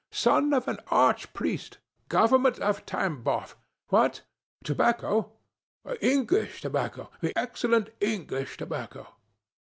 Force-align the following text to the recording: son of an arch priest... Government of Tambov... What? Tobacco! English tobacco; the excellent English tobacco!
son 0.25 0.51
of 0.51 0.67
an 0.67 0.79
arch 0.89 1.31
priest... 1.31 1.77
Government 2.09 2.57
of 2.57 2.83
Tambov... 2.87 3.53
What? 3.89 4.21
Tobacco! 4.63 5.33
English 6.01 6.61
tobacco; 6.61 7.11
the 7.21 7.37
excellent 7.37 7.89
English 8.01 8.57
tobacco! 8.57 9.09